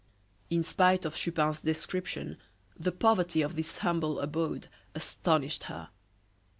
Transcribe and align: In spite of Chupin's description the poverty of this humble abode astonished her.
In 0.49 0.63
spite 0.63 1.05
of 1.05 1.15
Chupin's 1.15 1.61
description 1.61 2.37
the 2.75 2.91
poverty 2.91 3.43
of 3.43 3.55
this 3.55 3.77
humble 3.77 4.19
abode 4.19 4.67
astonished 4.95 5.65
her. 5.65 5.89